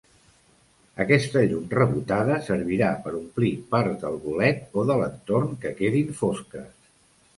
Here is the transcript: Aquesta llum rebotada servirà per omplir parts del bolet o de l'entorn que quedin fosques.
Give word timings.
Aquesta 1.03 1.43
llum 1.51 1.67
rebotada 1.73 2.37
servirà 2.47 2.89
per 3.05 3.13
omplir 3.19 3.51
parts 3.75 4.01
del 4.07 4.19
bolet 4.27 4.81
o 4.81 4.87
de 4.93 4.97
l'entorn 5.03 5.55
que 5.67 5.75
quedin 5.83 6.11
fosques. 6.23 6.73